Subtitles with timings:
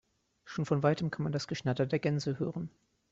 [0.45, 2.71] Schon von weitem kann man das Geschnatter der Gänse hören.